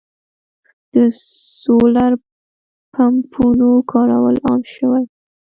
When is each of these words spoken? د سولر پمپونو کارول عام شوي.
د 0.93 0.95
سولر 1.61 2.13
پمپونو 2.93 3.69
کارول 3.91 4.35
عام 4.47 4.61
شوي. 4.75 5.03